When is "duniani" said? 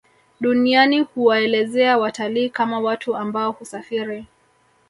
0.41-0.99